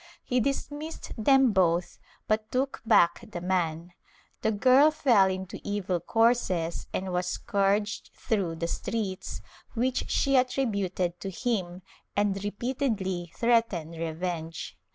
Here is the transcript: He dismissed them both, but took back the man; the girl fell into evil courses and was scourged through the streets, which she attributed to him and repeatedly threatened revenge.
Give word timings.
He 0.23 0.39
dismissed 0.39 1.11
them 1.15 1.51
both, 1.51 1.99
but 2.27 2.51
took 2.51 2.81
back 2.87 3.23
the 3.29 3.39
man; 3.39 3.93
the 4.41 4.51
girl 4.51 4.89
fell 4.89 5.27
into 5.29 5.61
evil 5.63 5.99
courses 5.99 6.87
and 6.91 7.13
was 7.13 7.27
scourged 7.27 8.09
through 8.15 8.55
the 8.55 8.67
streets, 8.67 9.41
which 9.75 10.09
she 10.09 10.35
attributed 10.37 11.19
to 11.19 11.29
him 11.29 11.83
and 12.15 12.43
repeatedly 12.43 13.31
threatened 13.35 13.93
revenge. 13.95 14.75